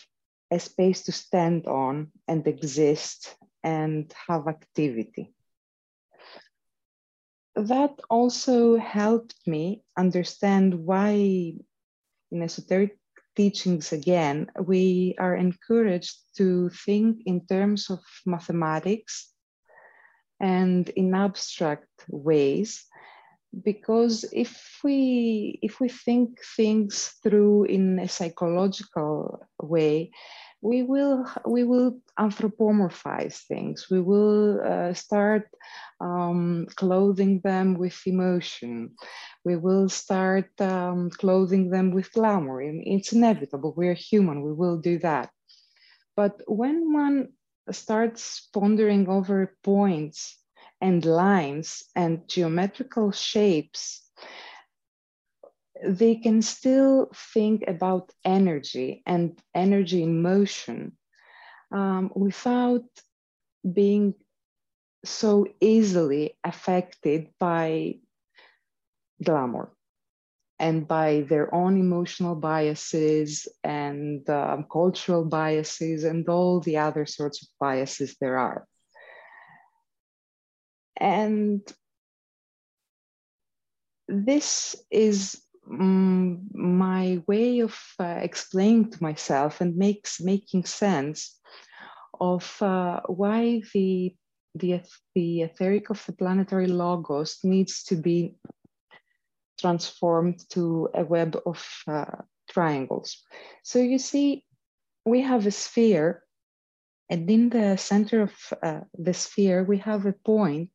[0.50, 5.34] a space to stand on and exist and have activity.
[7.56, 11.54] That also helped me understand why
[12.30, 12.98] in esoteric
[13.36, 19.32] teachings again, we are encouraged to think in terms of mathematics
[20.40, 22.84] and in abstract ways
[23.62, 30.10] because if we if we think things through in a psychological way
[30.64, 33.88] we will we will anthropomorphize things.
[33.90, 35.50] We will uh, start
[36.00, 38.96] um, clothing them with emotion.
[39.44, 42.62] We will start um, clothing them with glamour.
[42.62, 43.74] It's inevitable.
[43.76, 44.40] We're human.
[44.42, 45.28] We will do that.
[46.16, 47.28] But when one
[47.70, 50.38] starts pondering over points
[50.84, 54.02] and lines and geometrical shapes,
[55.82, 60.92] they can still think about energy and energy in motion
[61.72, 62.84] um, without
[63.80, 64.12] being
[65.06, 67.94] so easily affected by
[69.24, 69.72] glamour
[70.58, 77.40] and by their own emotional biases and um, cultural biases and all the other sorts
[77.42, 78.66] of biases there are.
[80.98, 81.60] And
[84.08, 85.40] this is
[85.70, 91.38] um, my way of uh, explaining to myself and makes making sense
[92.20, 94.14] of uh, why the,
[94.54, 94.80] the,
[95.14, 98.36] the etheric of the planetary logos needs to be
[99.58, 103.22] transformed to a web of uh, triangles.
[103.62, 104.44] So you see,
[105.04, 106.22] we have a sphere,
[107.08, 108.32] and in the center of
[108.62, 110.70] uh, the sphere, we have a point,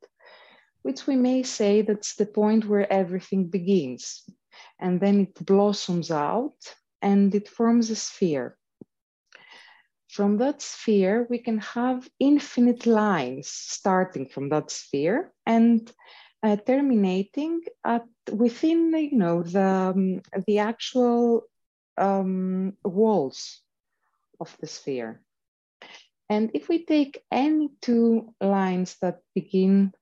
[0.90, 4.28] which we may say that's the point where everything begins.
[4.80, 6.58] And then it blossoms out
[7.00, 8.58] and it forms a sphere.
[10.08, 15.80] From that sphere, we can have infinite lines starting from that sphere and
[16.42, 21.44] uh, terminating at within, you know, the, um, the actual
[22.00, 23.62] um, walls
[24.40, 25.22] of the sphere.
[26.32, 29.94] And if we take any two lines that begin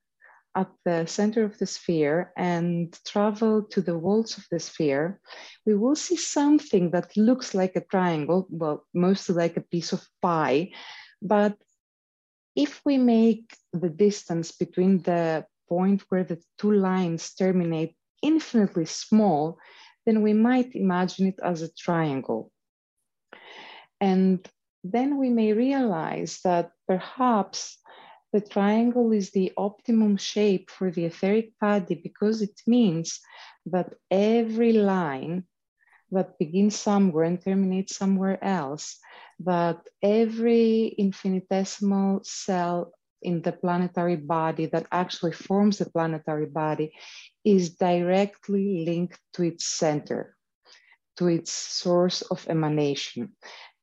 [0.57, 5.21] at the center of the sphere and travel to the walls of the sphere,
[5.67, 10.03] we will see something that looks like a triangle, well, mostly like a piece of
[10.19, 10.71] pie.
[11.21, 11.55] But
[12.55, 19.59] if we make the distance between the point where the two lines terminate infinitely small,
[20.07, 22.51] then we might imagine it as a triangle.
[24.01, 24.47] And
[24.83, 27.77] then we may realize that perhaps
[28.37, 33.19] the triangle is the optimum shape for the etheric body because it means
[33.65, 35.43] that every line
[36.11, 38.99] that begins somewhere and terminates somewhere else,
[39.39, 42.91] that every infinitesimal cell
[43.23, 46.93] in the planetary body that actually forms the planetary body
[47.43, 50.37] is directly linked to its center,
[51.17, 53.33] to its source of emanation.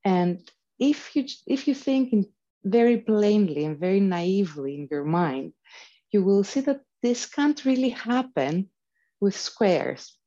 [0.05, 0.49] And
[0.79, 2.25] if you, if you think in
[2.65, 5.53] very plainly and very naively in your mind,
[6.11, 8.69] you will see that this can't really happen
[9.21, 10.17] with squares.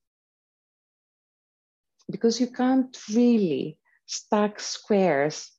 [2.11, 5.51] Because you can't really stack squares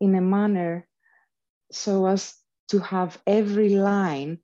[0.00, 0.86] in a manner
[1.70, 2.34] so as
[2.68, 4.38] to have every line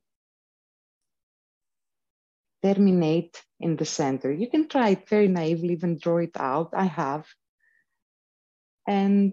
[2.63, 4.31] terminate in the center.
[4.33, 6.71] You can try it very naively, even draw it out.
[6.75, 7.27] I have.
[8.87, 9.33] And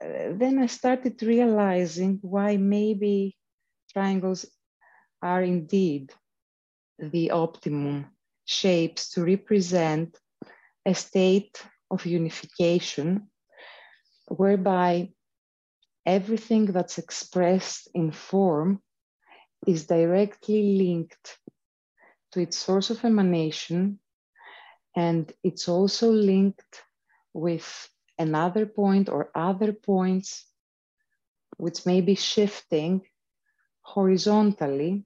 [0.00, 3.36] then I started realizing why maybe
[3.92, 4.46] triangles
[5.22, 6.12] are indeed
[6.98, 8.06] the optimum
[8.44, 10.16] shapes to represent
[10.84, 13.28] a state of unification
[14.28, 15.10] whereby
[16.04, 18.80] everything that's expressed in form
[19.66, 21.38] is directly linked
[22.32, 23.98] to its source of emanation
[24.94, 26.82] and it's also linked
[27.32, 27.88] with
[28.18, 30.46] another point or other points
[31.56, 33.02] which may be shifting
[33.82, 35.04] horizontally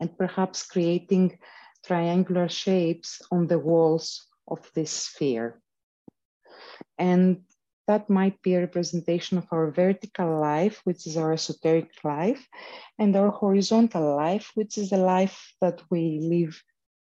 [0.00, 1.38] and perhaps creating
[1.84, 5.60] triangular shapes on the walls of this sphere.
[6.98, 7.42] And
[7.88, 12.46] that might be a representation of our vertical life, which is our esoteric life,
[12.98, 16.62] and our horizontal life, which is the life that we live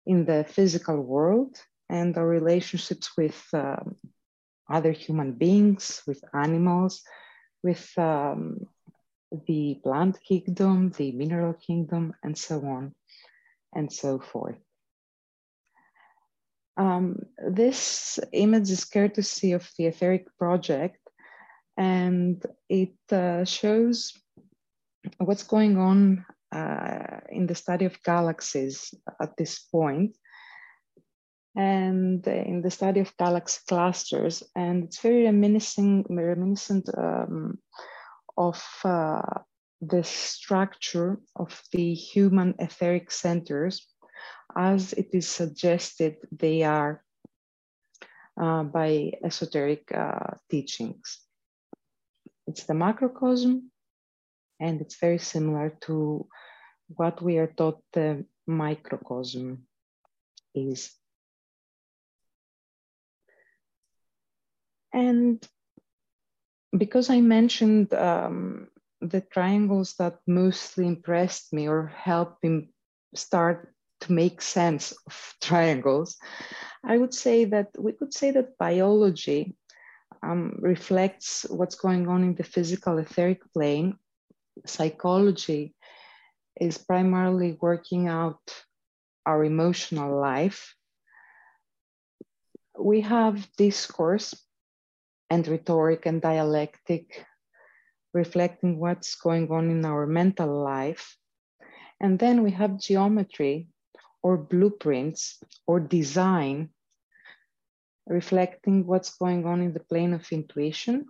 [0.05, 3.95] in the physical world and our relationships with um,
[4.69, 7.03] other human beings, with animals,
[7.63, 8.67] with um,
[9.47, 12.93] the plant kingdom, the mineral kingdom, and so on
[13.73, 14.57] and so forth.
[16.77, 20.99] Um, this image is courtesy of the Etheric Project,
[21.77, 24.13] and it uh, shows
[25.17, 30.15] what's going on uh, in the study of galaxies at this point
[31.55, 34.43] and in the study of galaxy clusters.
[34.55, 37.59] And it's very reminiscent, reminiscent um,
[38.37, 39.21] of uh,
[39.81, 43.87] the structure of the human etheric centers
[44.55, 47.03] as it is suggested they are
[48.41, 51.19] uh, by esoteric uh, teachings.
[52.47, 53.69] It's the macrocosm,
[54.59, 56.27] and it's very similar to
[56.87, 59.67] what we are taught the microcosm
[60.55, 60.91] is.
[64.99, 65.47] And
[66.77, 68.67] because I mentioned um,
[69.01, 72.69] the triangles that mostly impressed me or helped me
[73.15, 76.17] start to make sense of triangles,
[76.83, 79.55] I would say that we could say that biology
[80.23, 83.97] um, reflects what's going on in the physical etheric plane.
[84.65, 85.75] Psychology
[86.59, 88.41] is primarily working out
[89.25, 90.75] our emotional life.
[92.77, 94.35] We have discourse
[95.29, 97.25] and rhetoric and dialectic
[98.13, 101.15] reflecting what's going on in our mental life.
[101.99, 103.67] And then we have geometry
[104.23, 106.69] or blueprints or design
[108.07, 111.05] reflecting what's going on in the plane of intuition,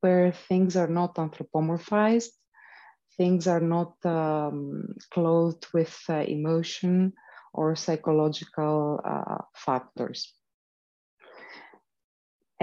[0.00, 2.32] where things are not anthropomorphized,
[3.16, 7.12] things are not um, clothed with uh, emotion
[7.52, 10.34] or psychological uh, factors.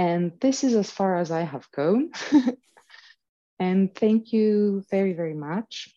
[0.01, 2.09] And this is as far as I have gone.
[3.59, 5.93] and thank you very, very much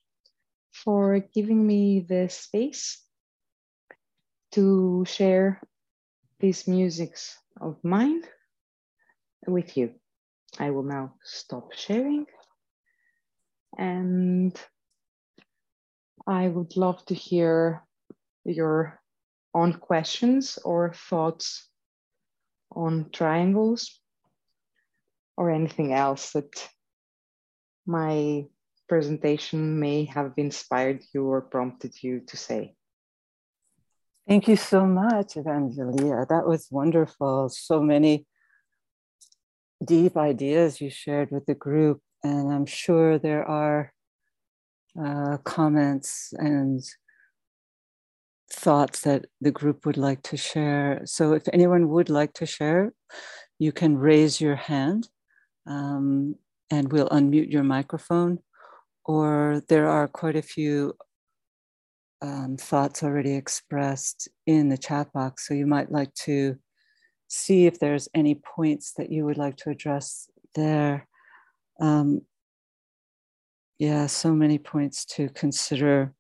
[0.73, 3.03] for giving me the space
[4.53, 5.63] to share
[6.39, 8.21] these musics of mine
[9.47, 9.95] with you.
[10.59, 12.27] I will now stop sharing
[13.79, 14.55] and
[16.27, 17.87] I would love to hear
[18.45, 19.01] your
[19.55, 21.71] own questions or thoughts
[22.75, 24.01] on triangles
[25.37, 26.69] or anything else that
[27.87, 28.45] my
[28.89, 32.75] presentation may have inspired you or prompted you to say.
[34.27, 36.27] Thank you so much, Evangelia.
[36.29, 37.51] That was wonderful.
[37.51, 38.27] So many
[39.85, 42.01] deep ideas you shared with the group.
[42.23, 43.93] And I'm sure there are
[44.99, 46.81] uh, comments and
[48.55, 51.03] thoughts that the group would like to share.
[51.05, 52.93] So if anyone would like to share,
[53.59, 55.09] you can raise your hand
[55.67, 56.37] um,
[56.71, 58.39] and we'll unmute your microphone.
[59.05, 60.95] Or there are quite a few
[62.23, 65.47] um, thoughts already expressed in the chat box.
[65.47, 66.57] So you might like to
[67.29, 71.07] see if there's any points that you would like to address there.
[71.81, 72.23] Um,
[73.79, 76.15] yeah, so many points to consider.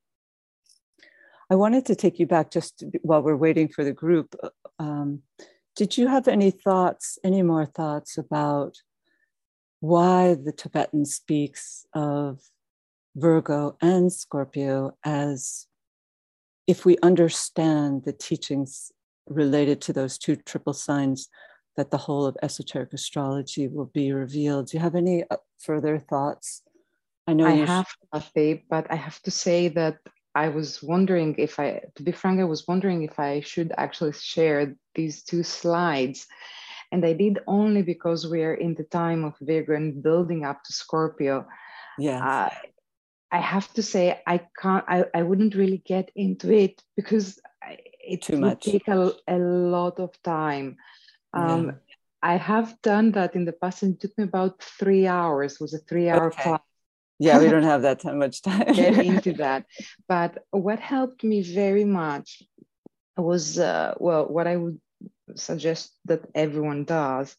[1.50, 4.34] I wanted to take you back just while we're waiting for the group.
[4.78, 5.22] Um,
[5.76, 8.76] did you have any thoughts, any more thoughts about
[9.80, 12.40] why the Tibetan speaks of
[13.16, 15.66] Virgo and Scorpio as
[16.66, 18.90] if we understand the teachings
[19.26, 21.28] related to those two triple signs,
[21.76, 24.68] that the whole of esoteric astrology will be revealed.
[24.68, 26.62] Do you have any uh, further thoughts?
[27.26, 29.98] I know I have, sh- but I have to say that
[30.34, 34.12] I was wondering if I, to be frank, I was wondering if I should actually
[34.12, 36.26] share these two slides.
[36.90, 40.62] And I did only because we are in the time of Virgo and building up
[40.64, 41.46] to Scorpio.
[41.98, 42.24] Yeah.
[42.24, 42.50] Uh,
[43.32, 44.84] I have to say I can't.
[44.86, 47.40] I, I wouldn't really get into it because
[48.00, 48.64] it Too would much.
[48.64, 50.76] take a, a lot of time.
[51.32, 51.72] Um, yeah.
[52.22, 55.54] I have done that in the past, and it took me about three hours.
[55.54, 56.42] It was a three-hour okay.
[56.42, 56.60] class.
[57.18, 58.72] Yeah, we don't have that much time.
[58.72, 59.66] get into that.
[60.08, 62.42] But what helped me very much
[63.16, 64.80] was uh, well, what I would
[65.36, 67.36] suggest that everyone does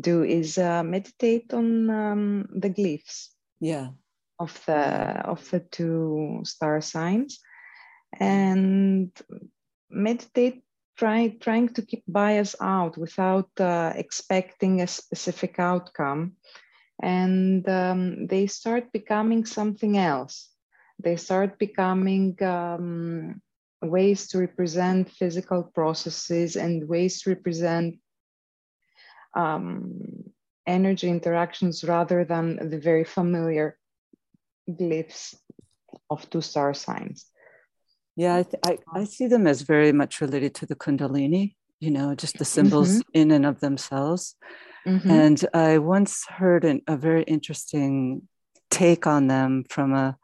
[0.00, 3.28] do is uh, meditate on um, the glyphs.
[3.60, 3.88] Yeah.
[4.38, 7.38] Of the of the two star signs,
[8.18, 9.12] and
[9.88, 10.64] meditate
[10.96, 16.32] try, trying to keep bias out without uh, expecting a specific outcome.
[17.02, 20.50] And um, they start becoming something else.
[21.02, 23.42] They start becoming um,
[23.82, 27.96] ways to represent physical processes and ways to represent
[29.34, 30.24] um,
[30.66, 33.76] energy interactions rather than the very familiar
[34.70, 35.34] glyphs
[36.10, 37.26] of two star signs.
[38.16, 41.90] Yeah, I, th- I, I, see them as very much related to the Kundalini, you
[41.90, 43.10] know, just the symbols mm-hmm.
[43.12, 44.36] in and of themselves.
[44.86, 45.10] Mm-hmm.
[45.10, 48.28] And I once heard an, a very interesting
[48.70, 50.16] take on them from a,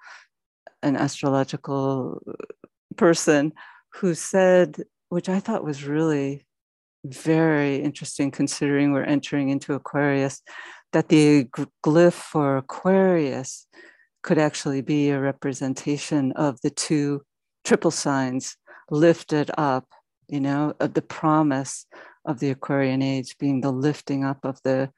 [0.83, 2.23] an astrological
[2.97, 3.53] person
[3.95, 6.47] who said, which I thought was really
[7.05, 10.43] very interesting considering we're entering into Aquarius,
[10.93, 11.45] that the
[11.85, 13.67] glyph for Aquarius
[14.23, 17.23] could actually be a representation of the two
[17.65, 18.57] triple signs
[18.91, 19.87] lifted up,
[20.29, 21.87] you know, of the promise
[22.31, 24.91] of the Aquarian age being the lifting up of the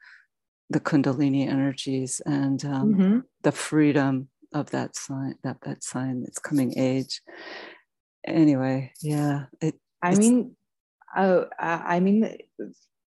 [0.69, 3.19] the Kundalini energies and um, mm-hmm.
[3.43, 7.21] the freedom of that sign, that that sign, that's coming age.
[8.25, 9.45] Anyway, yeah.
[9.61, 10.55] It, I mean,
[11.15, 12.37] uh, I mean,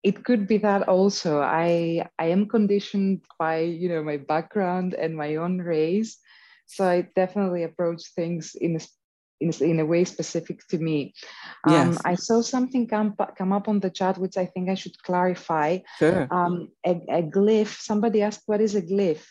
[0.03, 1.41] it could be that also.
[1.41, 6.17] I I am conditioned by you know my background and my own race,
[6.65, 8.79] so I definitely approach things in a
[9.41, 11.13] in, in a way specific to me.
[11.65, 12.01] Um, yes.
[12.05, 15.79] I saw something come, come up on the chat, which I think I should clarify.
[15.97, 16.27] Sure.
[16.31, 19.25] Um, a, a, glyph, somebody asked, what is a glyph?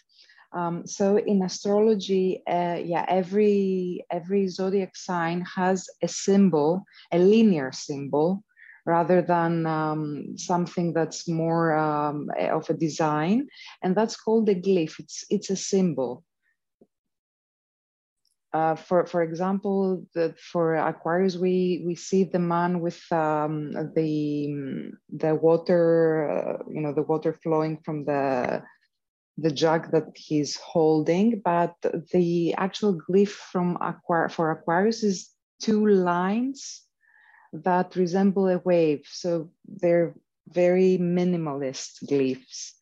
[0.52, 7.70] Um, so in astrology, uh, yeah, every every zodiac sign has a symbol, a linear
[7.70, 8.42] symbol,
[8.84, 13.46] rather than um, something that's more um, of a design,
[13.82, 14.98] and that's called a glyph.
[14.98, 16.24] It's it's a symbol.
[18.52, 24.92] Uh, for for example, the, for Aquarius, we we see the man with um, the
[25.08, 28.62] the water, uh, you know, the water flowing from the
[29.38, 31.74] the jug that he's holding, but
[32.12, 35.30] the actual glyph from Aquar for Aquarius is
[35.60, 36.82] two lines
[37.52, 39.04] that resemble a wave.
[39.06, 40.14] So they're
[40.48, 42.72] very minimalist glyphs.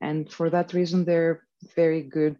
[0.00, 1.42] And for that reason, they're
[1.74, 2.36] very good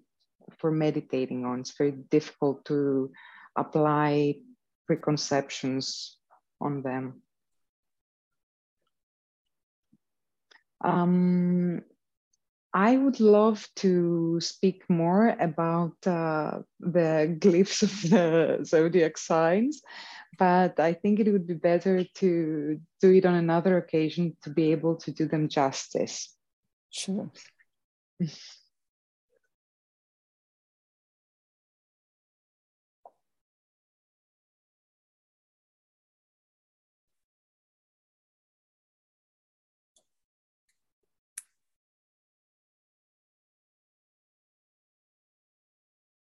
[0.59, 1.61] for meditating on.
[1.61, 3.11] It's very difficult to
[3.57, 4.37] apply
[4.87, 6.19] preconceptions
[6.61, 7.23] on them.
[10.85, 11.83] Um,
[12.73, 19.81] I would love to speak more about uh, the glyphs of the zodiac signs,
[20.39, 24.73] but I think it would be better to do it on another occasion to be
[24.73, 26.37] able to do them justice.
[26.91, 27.31] Sure.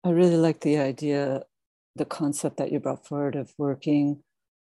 [0.06, 1.42] I really like the idea,
[1.96, 4.22] the concept that you brought forward of working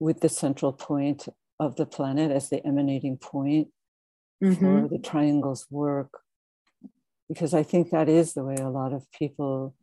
[0.00, 1.28] with the central point
[1.60, 3.68] of the planet as the emanating point
[4.42, 4.54] mm-hmm.
[4.54, 6.20] for the triangles work.
[7.28, 9.74] Because I think that is the way a lot of people,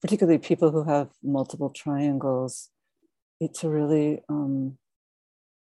[0.00, 2.70] particularly people who have multiple triangles,
[3.40, 4.78] it's a really um,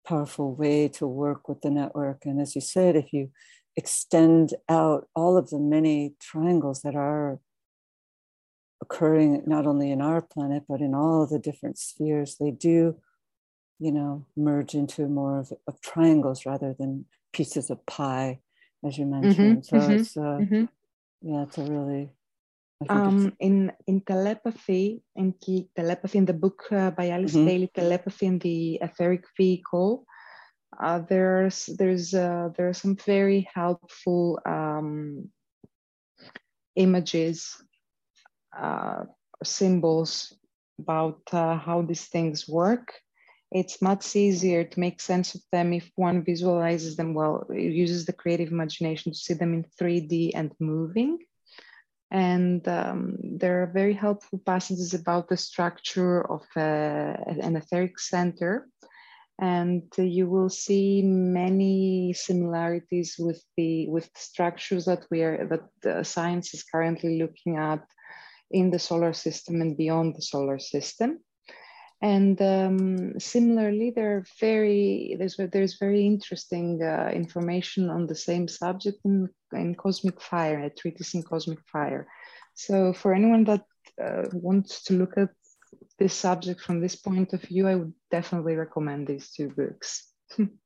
[0.05, 2.25] powerful way to work with the network.
[2.25, 3.31] And as you said, if you
[3.77, 7.39] extend out all of the many triangles that are
[8.81, 12.95] occurring not only in our planet but in all the different spheres they do
[13.79, 18.39] you know merge into more of, of triangles rather than pieces of pie
[18.85, 20.65] as you mm-hmm, mentioned mm-hmm, so mm-hmm, it's uh, mm-hmm.
[21.21, 22.09] yeah it's a really
[22.87, 25.33] um, in in telepathy in
[25.75, 27.45] telepathy in the book uh, by Alice mm-hmm.
[27.45, 30.05] Bailey telepathy in the etheric vehicle
[30.81, 35.29] uh, there's there's uh, there are some very helpful um,
[36.75, 37.61] images
[38.57, 39.03] uh,
[39.43, 40.33] symbols
[40.79, 42.93] about uh, how these things work.
[43.51, 48.05] It's much easier to make sense of them if one visualizes them well, it uses
[48.05, 51.19] the creative imagination to see them in 3D and moving.
[52.11, 58.67] And um, there are very helpful passages about the structure of uh, an etheric center.
[59.39, 66.53] And you will see many similarities with the with structures that we are that science
[66.53, 67.85] is currently looking at
[68.51, 71.19] in the solar system and beyond the solar system.
[72.01, 78.47] And um, similarly, there are very there's there's very interesting uh, information on the same
[78.47, 82.07] subject in, in Cosmic Fire, a treatise in Cosmic Fire.
[82.53, 83.65] So for anyone that
[84.01, 85.29] uh, wants to look at
[85.97, 90.07] this subject from this point of view, I would definitely recommend these two books.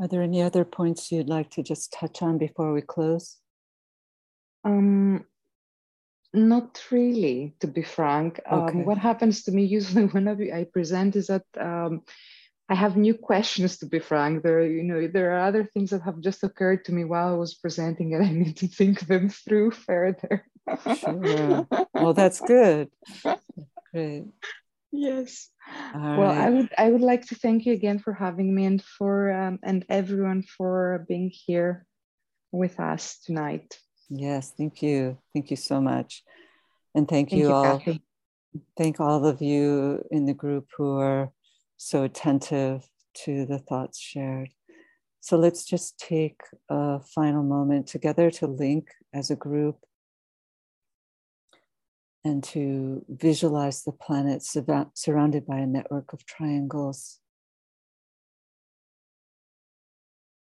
[0.00, 3.36] Are there any other points you'd like to just touch on before we close?
[4.64, 5.24] Um,
[6.32, 8.40] not really, to be frank.
[8.46, 8.78] Um, okay.
[8.80, 12.02] Um, what happens to me usually when I present is that um,
[12.68, 14.42] I have new questions to be frank.
[14.42, 17.36] There, you know, there are other things that have just occurred to me while I
[17.36, 20.46] was presenting, and I need to think them through further.
[20.98, 21.66] sure.
[21.94, 22.90] Well, that's good.
[23.92, 24.24] Great.
[24.92, 25.48] Yes.
[25.94, 26.38] All well, right.
[26.38, 29.58] I would I would like to thank you again for having me and for um,
[29.62, 31.86] and everyone for being here
[32.52, 33.78] with us tonight.
[34.10, 35.18] Yes, thank you.
[35.32, 36.22] Thank you so much.
[36.94, 37.78] And thank, thank you, you, all.
[37.78, 38.02] Kathy.
[38.76, 41.32] Thank all of you in the group who are
[41.76, 42.88] so attentive
[43.24, 44.50] to the thoughts shared.
[45.20, 49.78] So let's just take a final moment together to link as a group
[52.24, 54.42] and to visualize the planet
[54.94, 57.20] surrounded by a network of triangles,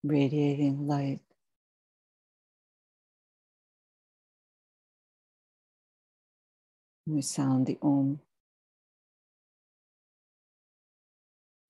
[0.04, 1.20] radiating light.
[7.06, 8.22] We sound the Om.